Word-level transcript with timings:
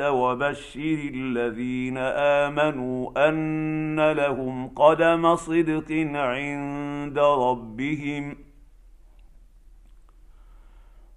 وبشر 0.00 1.10
الذين 1.14 1.98
آمنوا 1.98 3.28
أن 3.28 4.12
لهم 4.12 4.68
قدم 4.68 5.36
صدق 5.36 5.92
عند 6.14 7.18
ربهم. 7.18 8.36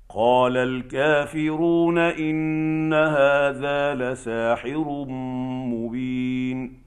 قال 0.10 0.58
الكافرون 0.58 1.98
إن 1.98 2.94
هذا 2.94 3.96
لساحر 3.96 5.06
مبين. 5.74 6.87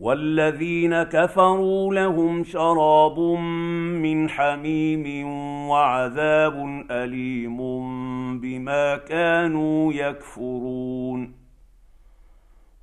والذين 0.00 1.02
كفروا 1.02 1.94
لهم 1.94 2.44
شراب 2.44 3.18
من 3.18 4.30
حميم 4.30 5.28
وعذاب 5.68 6.84
أليم 6.90 7.58
بما 8.40 8.96
كانوا 8.96 9.92
يكفرون. 9.92 11.38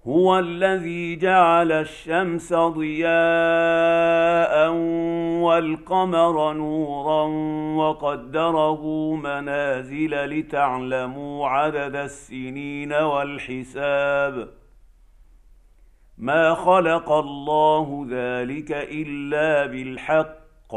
هو 0.07 0.39
الذي 0.39 1.15
جعل 1.15 1.71
الشمس 1.71 2.53
ضياء 2.53 3.09
والقمر 5.41 6.53
نورا 6.53 7.23
وقدره 7.75 9.15
منازل 9.15 10.25
لتعلموا 10.25 11.47
عدد 11.47 11.95
السنين 11.95 12.93
والحساب. 12.93 14.64
ما 16.17 16.53
خلق 16.53 17.11
الله 17.11 18.07
ذلك 18.09 18.71
الا 18.71 19.65
بالحق. 19.65 20.75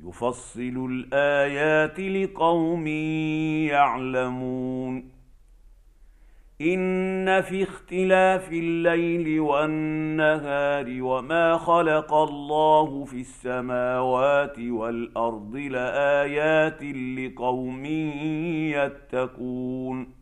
يفصل 0.00 0.88
الايات 0.90 2.00
لقوم 2.00 2.86
يعلمون. 3.66 5.12
ان 6.60 7.40
في 7.40 7.62
اختلاف 7.62 8.52
الليل 8.52 9.40
والنهار 9.40 11.02
وما 11.02 11.56
خلق 11.56 12.14
الله 12.14 13.04
في 13.04 13.20
السماوات 13.20 14.58
والارض 14.58 15.56
لايات 15.56 16.82
لقوم 17.18 17.84
يتقون. 18.74 20.21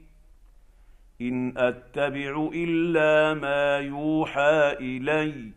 إن 1.21 1.53
أتبع 1.57 2.49
إلا 2.53 3.33
ما 3.33 3.77
يوحى 3.77 4.75
إلي. 4.79 5.51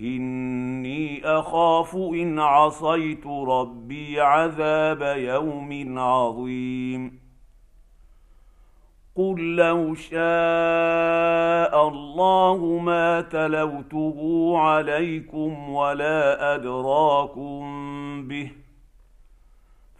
إني 0.00 1.24
أخاف 1.24 1.96
إن 1.96 2.38
عصيت 2.38 3.26
ربي 3.26 4.20
عذاب 4.20 5.16
يوم 5.18 5.98
عظيم. 5.98 7.26
قل 9.16 9.56
لو 9.56 9.94
شاء 9.94 11.88
الله 11.88 12.78
ما 12.78 13.20
تلوته 13.20 14.52
عليكم 14.58 15.70
ولا 15.70 16.54
أدراكم 16.54 17.62
به 18.28 18.65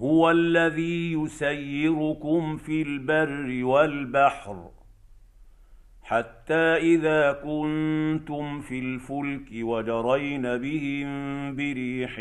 هو 0.00 0.30
الذي 0.30 1.12
يسيركم 1.12 2.56
في 2.56 2.82
البر 2.82 3.64
والبحر 3.64 4.68
حتى 6.02 6.54
إذا 6.94 7.32
كنتم 7.32 8.60
في 8.60 8.78
الفلك 8.78 9.46
وجرين 9.62 10.42
بهم 10.42 11.06
بريح 11.56 12.16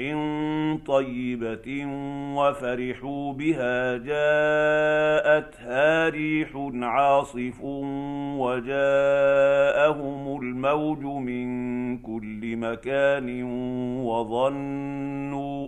طيبة 0.86 1.86
وفرحوا 2.36 3.34
بها 3.34 3.98
جاءتها 3.98 6.10
ريح 6.10 6.50
عاصف 6.82 7.64
وجاءهم 8.40 10.42
الموج 10.42 11.04
من 11.04 11.48
كل 11.98 12.58
مكان 12.58 13.44
وظنوا 14.04 15.68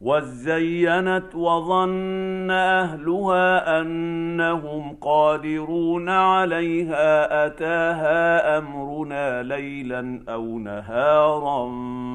وزينت 0.00 1.34
وظن 1.34 2.50
اهلها 2.50 3.80
انهم 3.80 4.96
قادرون 5.00 6.08
عليها 6.08 7.46
اتاها 7.46 8.58
امرنا 8.58 9.42
ليلا 9.42 10.24
أو 10.28 10.58
نهارا 10.58 11.68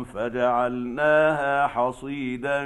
فجعلناها 0.03 1.67
حصيدا 1.67 2.65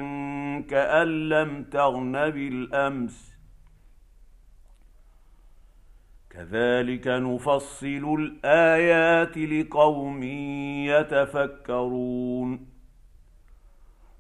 كان 0.61 1.29
لم 1.29 1.63
تغن 1.63 2.29
بالامس 2.29 3.35
كذلك 6.29 7.07
نفصل 7.07 8.15
الايات 8.19 9.37
لقوم 9.37 10.23
يتفكرون 10.83 12.74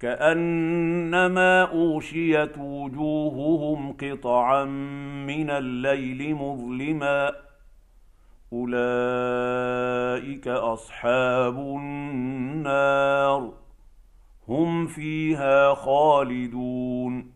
كأنما 0.00 1.62
أوشيت 1.62 2.58
وجوههم 2.58 3.92
قطعا 3.92 4.64
من 5.26 5.50
الليل 5.50 6.34
مظلما 6.34 7.32
أولئك 8.52 10.48
أصحاب 10.48 11.58
النار 11.58 13.52
هم 14.48 14.86
فيها 14.86 15.74
خالدون 15.74 17.35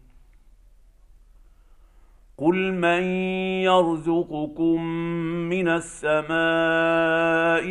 قل 2.41 2.73
من 2.73 3.03
يرزقكم 3.63 4.83
من 5.49 5.67
السماء 5.67 6.29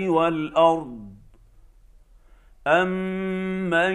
والارض 0.09 1.11
امن 2.67 3.95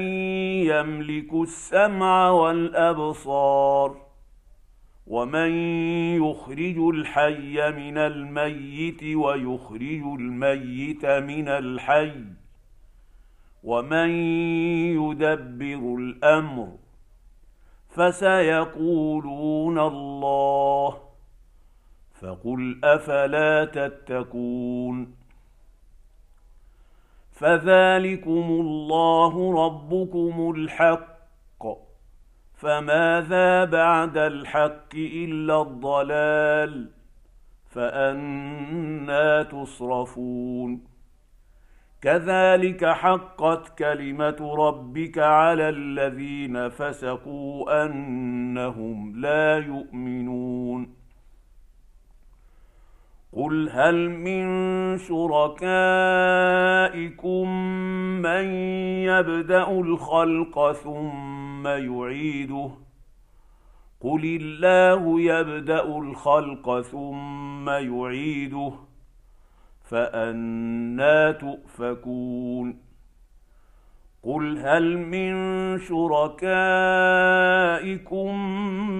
يملك 0.67 1.33
السمع 1.33 2.29
والابصار 2.29 4.05
ومن 5.07 5.51
يخرج 6.23 6.77
الحي 6.77 7.71
من 7.71 7.97
الميت 7.97 9.03
ويخرج 9.03 10.03
الميت 10.19 11.05
من 11.05 11.47
الحي 11.47 12.23
ومن 13.63 14.09
يدبر 14.99 15.95
الامر 15.99 16.84
فسيقولون 17.95 19.79
الله 19.79 20.97
فقل 22.21 22.79
أفلا 22.83 23.65
تتقون 23.65 25.15
فذلكم 27.31 28.47
الله 28.61 29.65
ربكم 29.65 30.53
الحق 30.55 31.65
فماذا 32.53 33.65
بعد 33.65 34.17
الحق 34.17 34.95
إلا 34.95 35.61
الضلال 35.61 36.89
فأنا 37.69 39.43
تصرفون 39.43 40.94
كذلك 42.01 42.85
حقت 42.85 43.77
كلمة 43.79 44.55
ربك 44.57 45.17
على 45.17 45.69
الذين 45.69 46.69
فسقوا 46.69 47.85
أنهم 47.85 49.21
لا 49.21 49.57
يؤمنون. 49.57 50.95
قل 53.33 53.69
هل 53.69 54.09
من 54.09 54.45
شركائكم 54.97 55.79
من 58.21 58.45
يبدأ 59.03 59.71
الخلق 59.71 60.71
ثم 60.71 61.67
يعيده؟ 61.67 62.69
قل 64.01 64.39
الله 64.41 65.21
يبدأ 65.21 65.83
الخلق 65.83 66.81
ثم 66.81 67.69
يعيده. 67.69 68.71
فأنا 69.85 71.31
تؤفكون 71.31 72.85
قل 74.23 74.57
هل 74.57 74.97
من 74.97 75.33
شركائكم 75.79 76.69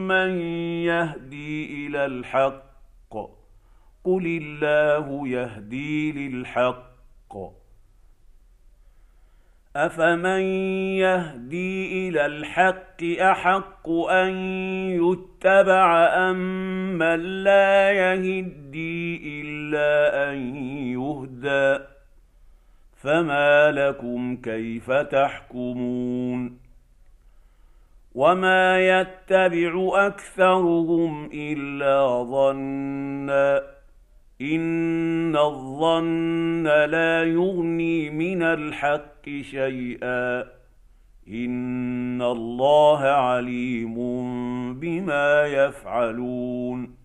من 0.07 0.39
يهدي 0.85 1.87
إلى 1.87 2.05
الحق؟ 2.05 2.65
قل 4.03 4.25
الله 4.25 5.27
يهدي 5.27 6.11
للحق. 6.11 7.35
افمن 9.75 10.41
يهدي 11.03 12.09
إلى 12.09 12.25
الحق 12.25 13.03
احق 13.03 13.89
ان 14.09 14.33
يتبع 14.91 16.07
ام 16.07 16.37
من 16.97 17.43
لا 17.43 17.91
يهدي 17.91 19.41
الا 19.41 20.31
ان 20.31 20.55
يهدى 20.95 21.83
فما 22.95 23.71
لكم 23.71 24.37
كيف 24.37 24.91
تحكمون 24.91 26.57
وما 28.15 28.79
يتبع 28.79 29.89
اكثرهم 30.07 31.29
الا 31.33 32.23
ظنا 32.23 33.74
ان 34.41 35.35
الظن 35.35 36.63
لا 36.63 37.23
يغني 37.23 38.09
من 38.09 38.43
الحق 38.43 39.29
شيئا. 39.41 40.41
ان 41.29 42.21
الله 42.21 42.99
عليم 42.99 43.95
بما 44.73 45.45
يفعلون. 45.45 47.04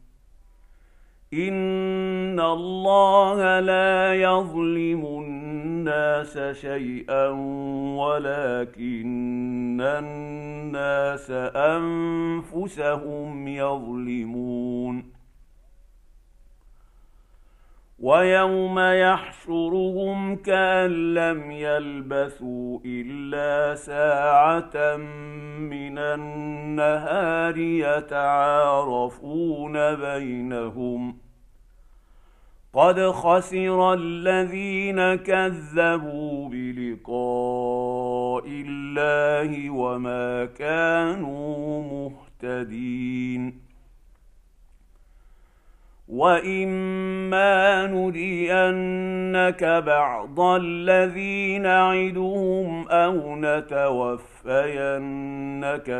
ان 1.33 2.39
الله 2.39 3.59
لا 3.59 4.13
يظلم 4.13 5.05
الناس 5.05 6.37
شيئا 6.61 7.27
ولكن 7.97 9.81
الناس 9.81 11.31
انفسهم 11.55 13.47
يظلمون 13.47 15.20
ويوم 18.11 18.79
يحشرهم 18.79 20.35
كأن 20.35 21.13
لم 21.13 21.51
يلبثوا 21.51 22.79
إلا 22.85 23.75
ساعة 23.75 24.97
من 25.57 25.97
النهار 25.97 27.57
يتعارفون 27.57 28.93
بينهم. 29.95 31.17
قد 32.73 33.01
خسر 33.11 33.93
الذين 33.93 35.15
كذبوا 35.15 36.49
بلقاء 36.49 38.43
الله 38.47 39.69
وما 39.69 40.45
كانوا 40.45 41.83
مهتدين. 42.43 43.70
واما 46.11 47.87
نرينك 47.87 49.63
بعض 49.63 50.39
الذي 50.39 51.57
نعدهم 51.57 52.87
أو 52.87 53.35
نتوفينك 53.35 54.43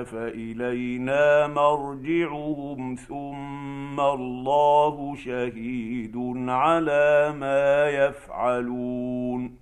فالينا 0.04 1.48
مرجعهم 1.48 2.96
ثم 2.96 4.00
الله 4.00 5.16
شهيد 5.16 6.18
على 6.48 7.34
ما 7.40 7.90
يفعلون 7.90 9.56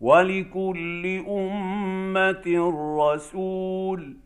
ولكل 0.00 1.22
امه 1.28 2.72
رسول 2.98 4.25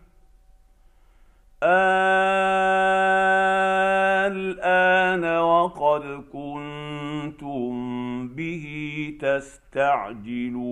الآن 4.23 5.23
وقد 5.39 6.23
كنتم 6.33 7.71
به 8.27 8.67
تستعجلون. 9.21 10.71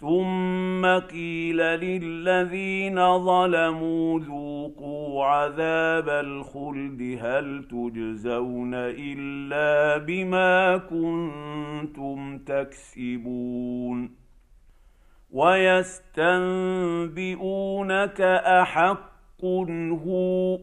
ثم 0.00 0.86
قيل 0.98 1.56
للذين 1.56 3.18
ظلموا 3.18 4.20
ذوقوا 4.20 5.24
عذاب 5.24 6.08
الخلد 6.08 7.18
هل 7.22 7.64
تجزون 7.70 8.74
إلا 8.74 9.98
بما 10.04 10.76
كنتم 10.76 12.38
تكسبون. 12.38 14.27
ويستنبئونك 15.30 16.20
أحق 18.60 19.44
هو 19.44 20.58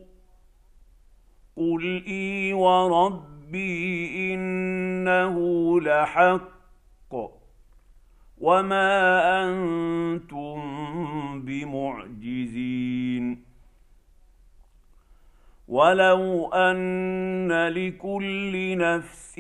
قل 1.58 2.04
إي 2.08 2.54
وربي 2.54 4.34
إنه 4.34 5.36
لحق 5.82 6.56
وما 8.38 9.22
أنتم 9.44 10.62
بمعجزين 11.42 13.45
ولو 15.68 16.48
ان 16.54 17.68
لكل 17.68 18.78
نفس 18.78 19.40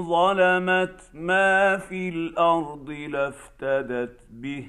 ظلمت 0.00 1.10
ما 1.14 1.76
في 1.76 2.08
الأرض 2.08 2.90
لافتدت 2.90 4.26
به 4.30 4.66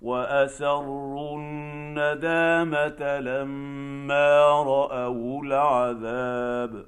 واسروا 0.00 1.38
الندامه 1.38 3.18
لما 3.20 4.38
راوا 4.62 5.42
العذاب 5.44 6.86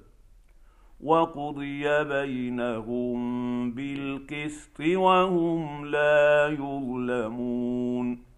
وقضي 1.01 2.05
بينهم 2.05 3.73
بالقسط 3.73 4.81
وهم 4.81 5.87
لا 5.87 6.49
يظلمون 6.49 8.32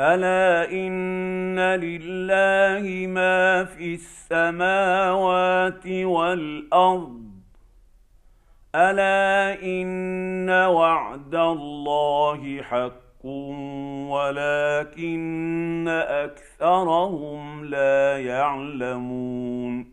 الا 0.00 0.72
ان 0.72 1.60
لله 1.60 3.06
ما 3.06 3.64
في 3.64 3.94
السماوات 3.94 5.86
والارض 5.86 7.30
الا 8.74 9.62
ان 9.62 10.50
وعد 10.50 11.34
الله 11.34 12.62
حق 12.62 13.26
ولكن 14.08 15.88
اكثرهم 16.08 17.64
لا 17.64 18.18
يعلمون 18.18 19.92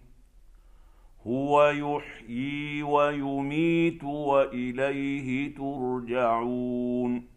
هو 1.27 1.69
يحيي 1.69 2.83
ويميت 2.83 4.03
واليه 4.03 5.55
ترجعون 5.55 7.36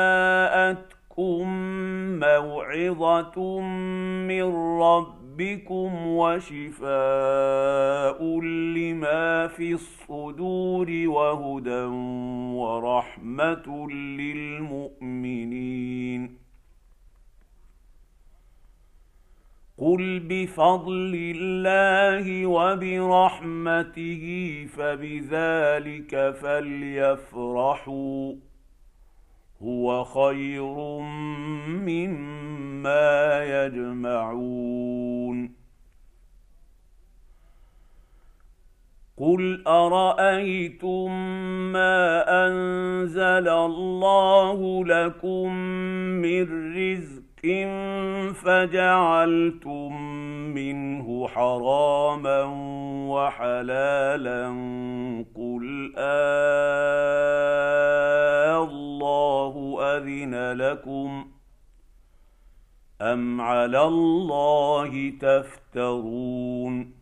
موعظه 2.21 3.61
من 4.31 4.43
ربكم 4.81 6.07
وشفاء 6.07 6.91
لما 8.41 9.47
في 9.47 9.73
الصدور 9.73 10.91
وهدى 11.07 11.85
ورحمه 12.55 13.91
للمؤمنين 14.19 15.23
قل 19.83 20.21
بفضل 20.21 21.35
الله 21.37 22.47
وبرحمته 22.47 24.25
فبذلك 24.77 26.35
فليفرحوا 26.43 28.35
هو 29.63 30.05
خير 30.05 30.99
مما 31.69 33.45
يجمعون 33.45 35.53
قل 39.17 39.63
ارايتم 39.67 41.13
ما 41.73 42.25
انزل 42.47 43.49
الله 43.49 44.85
لكم 44.85 45.55
من 46.23 46.75
رزق 46.77 47.22
فجعلتم 48.33 50.03
منه 50.55 51.29
حراما 51.29 52.43
وحلالا 53.11 54.47
قل 55.35 55.93
آه 55.97 57.03
الله 58.65 59.79
أذن 59.97 60.53
لكم 60.53 61.27
أم 63.01 63.41
على 63.41 63.83
الله 63.83 65.13
تفترون 65.21 67.02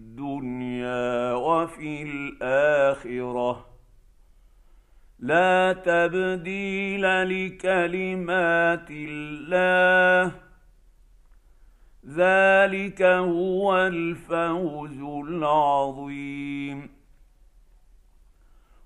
وفي 1.35 2.03
الآخرة. 2.03 3.65
لا 5.19 5.73
تبديل 5.73 7.01
لكلمات 7.01 8.87
الله. 8.91 10.31
ذلك 12.07 13.01
هو 13.01 13.77
الفوز 13.77 15.01
العظيم. 15.27 16.89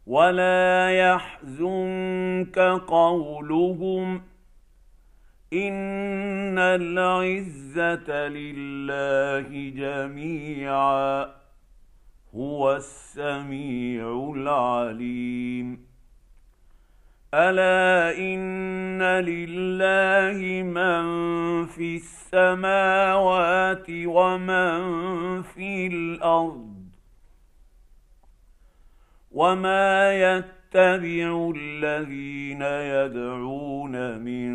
ولا 0.08 0.90
يحزنك 0.90 2.60
قولهم. 2.88 4.35
ان 5.56 6.60
العزه 6.60 8.28
لله 8.28 9.70
جميعا 9.70 11.36
هو 12.36 12.76
السميع 12.76 14.34
العليم 14.36 15.86
الا 17.34 18.18
ان 18.18 19.02
لله 19.04 20.64
من 20.64 21.06
في 21.66 21.96
السماوات 21.96 23.86
ومن 23.90 25.42
في 25.42 25.88
الأرض 25.88 26.76
وما 29.32 30.14
يتبع 30.76 31.54
الذين 31.56 32.62
يدعون 32.62 34.20
من 34.20 34.52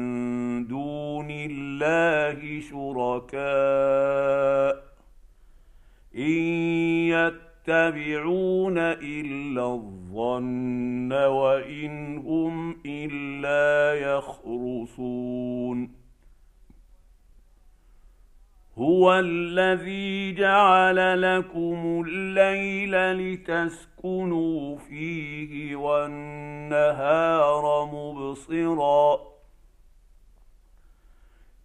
دون 0.67 1.27
الله 1.31 2.61
شركاء 2.61 3.41
إن 6.17 6.33
يتبعون 7.09 8.79
إلا 8.79 9.75
الظن 9.75 11.13
وإن 11.13 12.19
هم 12.19 12.77
إلا 12.87 14.01
يخرصون 14.01 16.00
هو 18.81 19.19
الذي 19.19 20.33
جعل 20.35 21.23
لكم 21.23 22.05
الليل 22.07 22.93
لتسكنوا 23.13 24.79
فيه 24.79 25.77
والنهار 25.77 27.65
مبصرا 27.93 29.21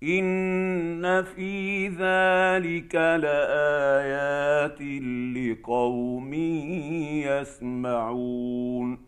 ان 0.03 1.23
في 1.23 1.87
ذلك 1.87 2.95
لايات 2.95 4.81
لقوم 5.37 6.33
يسمعون 7.83 8.99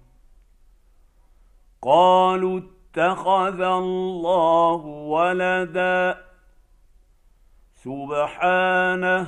قالوا 1.82 2.60
اتخذ 2.60 3.62
الله 3.62 4.86
ولدا 4.86 6.27
سبحانه 7.88 9.28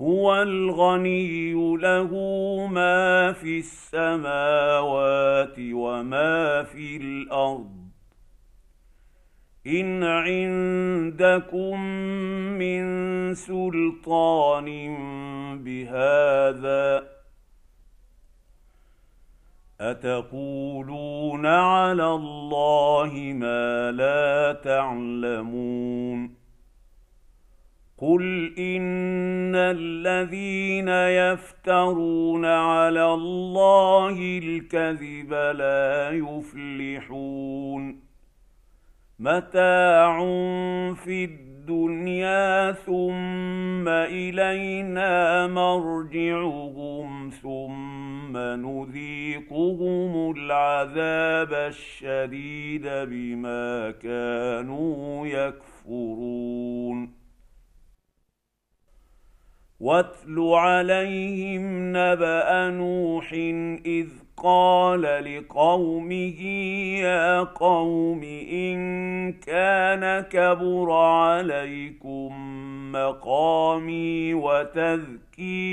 هو 0.00 0.42
الغني 0.42 1.52
له 1.76 2.10
ما 2.66 3.32
في 3.32 3.58
السماوات 3.58 5.56
وما 5.58 6.62
في 6.62 6.96
الأرض. 6.96 7.80
إن 9.66 10.04
عندكم 10.04 11.80
من 12.58 12.84
سلطان 13.34 14.68
بهذا 15.64 17.09
أتقولون 19.80 21.46
على 21.46 22.06
الله 22.06 23.12
ما 23.34 23.90
لا 23.90 24.52
تعلمون 24.52 26.34
قل 27.98 28.54
إن 28.58 29.54
الذين 29.54 30.88
يفترون 30.88 32.44
على 32.44 33.14
الله 33.14 34.38
الكذب 34.42 35.32
لا 35.32 36.10
يفلحون 36.10 38.00
متاع 39.18 40.18
في 40.94 41.24
الدنيا 41.24 41.49
ثم 42.72 43.88
إلينا 43.88 45.46
مرجعهم 45.46 47.30
ثم 47.30 48.36
نذيقهم 48.36 50.30
العذاب 50.36 51.52
الشديد 51.52 52.82
بما 52.82 53.90
كانوا 53.90 55.26
يكفرون. 55.26 57.20
واتل 59.80 60.38
عليهم 60.38 61.96
نبأ 61.96 62.68
نوح 62.70 63.32
إذ 63.86 64.08
قال 64.42 65.02
لقومه 65.02 66.42
يا 67.00 67.40
قوم 67.40 68.22
ان 68.52 69.32
كان 69.32 70.20
كبر 70.20 70.92
عليكم 70.92 72.30
مقامي 72.92 74.34
وتذكيري 74.34 75.70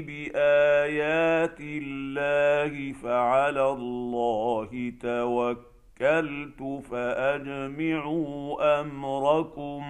بايات 0.00 1.60
الله 1.60 2.92
فعلى 2.92 3.70
الله 3.70 4.92
توكلت 5.00 6.82
فاجمعوا 6.90 8.80
امركم 8.80 9.82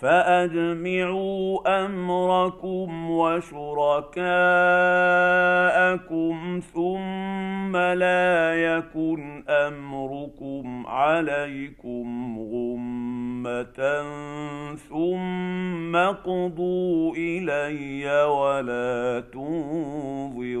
فأجمعوا 0.00 1.84
أمركم 1.84 3.10
وشركاءكم 3.10 4.20
ثم 6.74 7.76
لا 7.76 8.54
يكن 8.54 9.44
أمركم 9.48 10.86
عليكم 10.86 12.38
غمة 12.38 14.02
ثم 14.88 15.96
اقضوا 15.96 17.14
إلي 17.16 18.24
ولا 18.24 19.24
تنظرون 19.32 20.60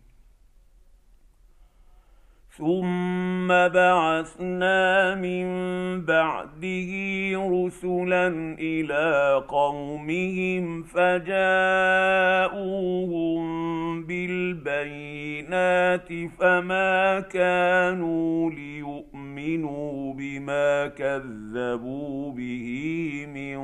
ثم 2.61 3.47
بعثنا 3.47 5.15
من 5.15 5.45
بعده 6.05 6.91
رسلا 7.33 8.27
إلى 8.59 9.43
قومهم 9.47 10.83
فجاءوهم 10.83 11.31
بالبينات 14.05 16.07
فما 16.39 17.19
كانوا 17.19 18.51
ليؤمنوا 18.51 20.13
بما 20.13 20.87
كذبوا 20.87 22.31
به 22.31 22.67
من 23.33 23.61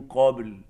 قبل 0.00 0.69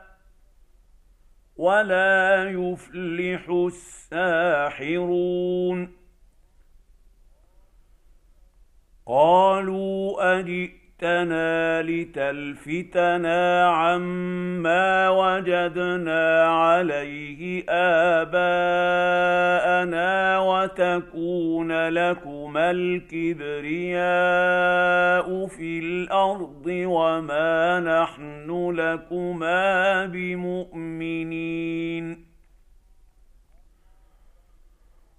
ولا 1.61 2.49
يفلح 2.49 3.49
الساحرون. 4.11 5.79
قالوا 9.05 10.39
اجئتنا 11.03 11.81
لتلفتنا 11.81 13.65
عما 13.65 15.09
وجدنا 15.09 16.43
عليه 16.45 17.63
آباءنا 18.21 18.39
وتكون 20.39 21.87
لكما 21.87 22.71
الكبرياء 22.71 24.07
في 25.47 25.79
الأرض 25.79 26.65
وما 26.67 27.79
نحن 27.79 28.71
لكما 28.71 30.05
بمؤمنين. 30.05 31.45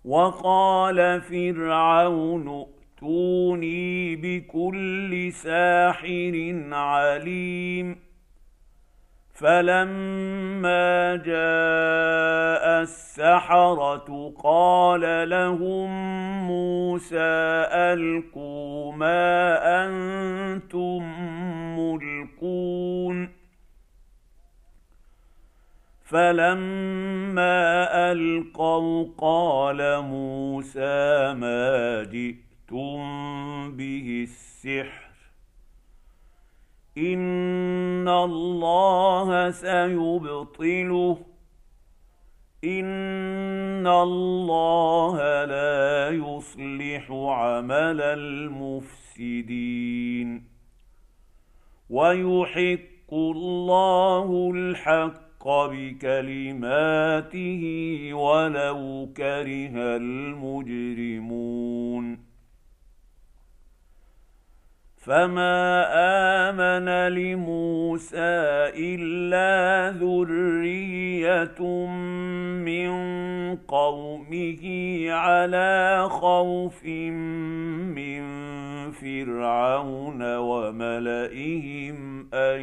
وقال 0.05 1.21
فرعون 1.21 2.82
ائتوني 3.03 4.17
بكل 4.17 5.33
ساحر 5.33 6.55
عليم. 6.73 7.97
فلما 9.35 11.17
جاء 11.17 12.83
السحرة 12.83 14.33
قال 14.43 15.31
لهم 15.31 15.91
موسى 16.47 17.67
ألقوا 17.73 18.93
ما 18.93 19.59
أنتم 19.85 21.03
ملقون. 21.79 23.29
فلما 26.05 27.89
ألقوا 28.13 29.07
قال 29.19 30.01
موسى 30.01 31.35
ما 31.35 32.03
جئتم 32.73 33.77
به 33.77 34.27
السحر 34.29 35.13
ان 36.99 38.09
الله 38.09 39.51
سيبطله 39.51 41.19
ان 42.65 43.87
الله 43.87 45.45
لا 45.45 46.11
يصلح 46.11 47.11
عمل 47.11 48.01
المفسدين 49.21 50.43
ويحق 51.91 53.13
الله 53.13 54.51
الحق 54.55 55.49
بكلماته 55.49 57.63
ولو 58.15 59.09
كره 59.17 59.97
المجرمون 59.97 61.53
فما 65.03 65.87
امن 66.51 67.13
لموسى 67.13 68.17
الا 68.79 69.91
ذريه 69.99 71.63
من 72.63 72.93
قومه 73.57 74.65
على 75.11 76.07
خوف 76.11 76.85
من 76.85 78.23
فرعون 78.93 80.37
وملئهم 80.37 82.29
ان 82.35 82.61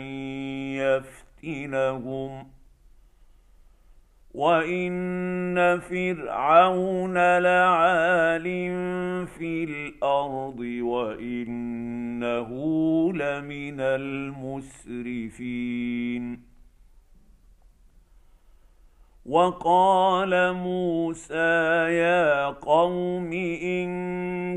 يفتنهم 1.44 2.48
وان 4.34 5.80
فرعون 5.80 7.18
لعال 7.38 8.44
في 9.28 9.64
الأرض 9.64 10.60
وانه 12.24 13.14
لمن 13.14 13.80
المسرفين 15.00 16.50
وقال 19.26 20.54
موسى 20.54 21.36
يا 21.96 22.46
قوم 22.46 23.34
ان 23.64 23.90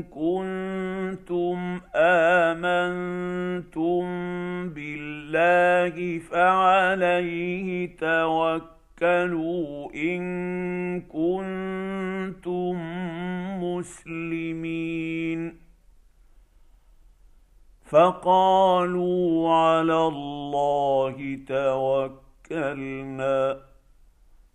كنتم 0.03 1.79
امنتم 1.95 4.03
بالله 4.69 6.19
فعليه 6.19 7.95
توكلوا 7.97 9.93
ان 9.93 11.01
كنتم 11.01 12.77
مسلمين 13.63 15.62
فقالوا 17.93 19.53
على 19.53 20.07
الله 20.07 21.39
توكلنا. 22.49 23.57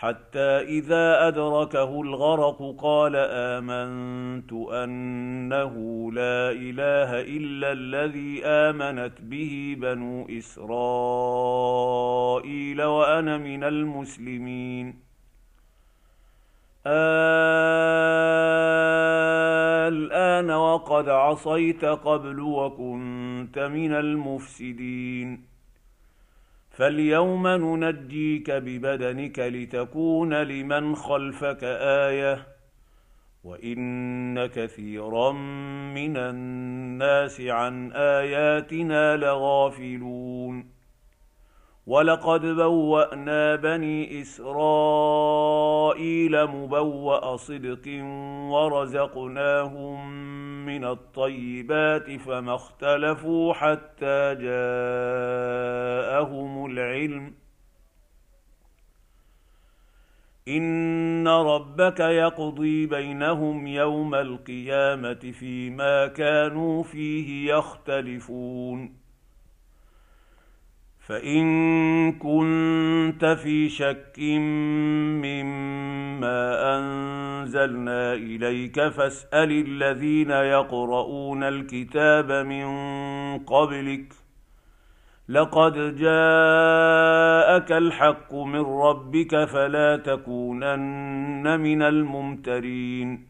حتى 0.00 0.50
إذا 0.80 1.28
أدركه 1.28 2.02
الغرق 2.02 2.76
قال 2.78 3.16
آمنت 3.16 4.52
أنه 4.52 5.74
لا 6.12 6.50
إله 6.50 7.20
إلا 7.20 7.72
الذي 7.72 8.44
آمنت 8.44 9.20
به 9.20 9.76
بنو 9.78 10.26
إسرائيل 10.38 11.62
وأنا 12.82 13.38
من 13.38 13.64
المسلمين. 13.64 14.94
الآن 19.92 20.50
وقد 20.50 21.08
عصيت 21.08 21.84
قبل 21.84 22.40
وكنت 22.40 23.58
من 23.58 23.92
المفسدين. 23.92 25.49
فاليوم 26.80 27.48
ننجيك 27.48 28.50
ببدنك 28.50 29.38
لتكون 29.38 30.34
لمن 30.34 30.94
خلفك 30.94 31.64
إيه 31.64 32.46
وان 33.44 34.46
كثيرا 34.46 35.32
من 35.94 36.16
الناس 36.16 37.40
عن 37.40 37.92
اياتنا 37.92 39.16
لغافلون 39.16 40.66
ولقد 41.86 42.46
بوانا 42.46 43.56
بني 43.56 44.20
اسرائيل 44.20 45.26
مبوا 46.46 47.36
صدق 47.36 48.04
ورزقناهم 48.52 50.19
من 50.70 50.84
الطيبات 50.84 52.10
فما 52.10 52.54
اختلفوا 52.54 53.54
حتى 53.54 54.34
جاءهم 54.34 54.66
العلم. 56.66 57.34
إن 60.48 61.28
ربك 61.28 62.00
يقضي 62.00 62.86
بينهم 62.86 63.66
يوم 63.66 64.14
القيامة 64.14 65.32
فيما 65.32 66.06
كانوا 66.06 66.82
فيه 66.82 67.52
يختلفون. 67.52 68.99
فان 71.10 72.12
كنت 72.12 73.24
في 73.24 73.68
شك 73.68 74.18
مما 75.24 76.42
انزلنا 76.78 78.12
اليك 78.14 78.88
فاسال 78.88 79.50
الذين 79.50 80.30
يقرؤون 80.30 81.42
الكتاب 81.42 82.32
من 82.32 82.68
قبلك 83.38 84.12
لقد 85.28 85.72
جاءك 85.96 87.72
الحق 87.72 88.34
من 88.34 88.60
ربك 88.60 89.44
فلا 89.44 89.96
تكونن 89.96 91.60
من 91.60 91.82
الممترين 91.82 93.29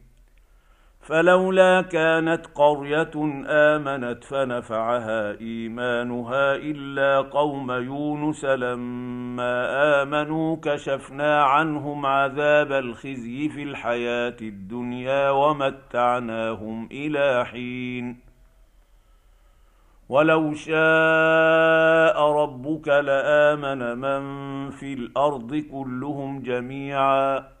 فلولا 1.01 1.81
كانت 1.81 2.45
قرية 2.55 3.11
آمنت 3.47 4.23
فنفعها 4.23 5.39
إيمانها 5.39 6.55
إلا 6.55 7.21
قوم 7.21 7.71
يونس 7.71 8.45
لما 8.45 10.01
آمنوا 10.01 10.57
كشفنا 10.63 11.43
عنهم 11.43 12.05
عذاب 12.05 12.71
الخزي 12.71 13.49
في 13.49 13.63
الحياة 13.63 14.35
الدنيا 14.41 15.29
ومتعناهم 15.29 16.89
إلى 16.91 17.45
حين. 17.45 18.19
ولو 20.09 20.53
شاء 20.53 22.31
ربك 22.31 22.87
لآمن 22.87 23.97
من 23.97 24.21
في 24.69 24.93
الأرض 24.93 25.55
كلهم 25.55 26.41
جميعا. 26.41 27.60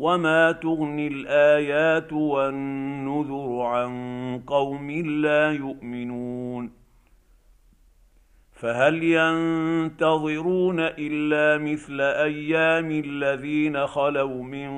وما 0.00 0.52
تغني 0.52 1.06
الايات 1.06 2.12
والنذر 2.12 3.60
عن 3.60 3.92
قوم 4.46 4.90
لا 4.90 5.52
يؤمنون 5.52 6.72
فهل 8.52 9.02
ينتظرون 9.02 10.80
الا 10.80 11.64
مثل 11.64 12.00
أيام 12.00 12.90
الذين 12.90 13.86
خلوا 13.86 14.42
من 14.42 14.70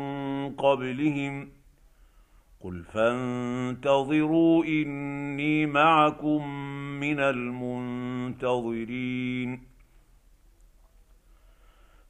قبلهم 0.50 1.48
قل 2.60 2.82
فانتظروا 2.82 4.64
اني 4.64 5.66
معكم 5.66 6.48
من 7.00 7.20
المنتظرين 7.20 8.62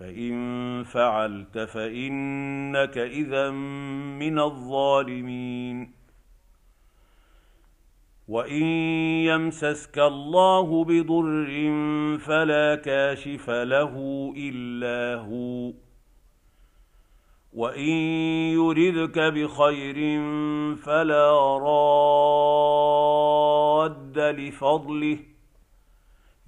فان 0.00 0.84
فعلت 0.84 1.58
فانك 1.58 2.98
اذا 2.98 3.50
من 4.20 4.38
الظالمين 4.38 5.92
وان 8.28 8.62
يمسسك 9.24 9.98
الله 9.98 10.84
بضر 10.84 11.48
فلا 12.18 12.74
كاشف 12.74 13.50
له 13.50 13.94
الا 14.36 15.20
هو 15.22 15.72
وان 17.52 17.96
يردك 18.56 19.18
بخير 19.18 20.20
فلا 20.76 21.58
راد 21.58 22.38
لفضله 24.18 25.29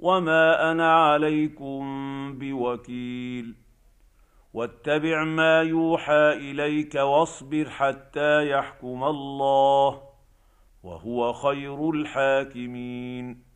وما 0.00 0.72
أنا 0.72 0.92
عليكم 0.92 1.82
بوكيل 2.38 3.54
واتبع 4.54 5.24
ما 5.24 5.62
يوحى 5.62 6.32
اليك 6.32 6.94
واصبر 6.94 7.70
حتى 7.70 8.50
يحكم 8.50 9.04
الله 9.04 10.02
وهو 10.82 11.32
خير 11.32 11.90
الحاكمين 11.90 13.49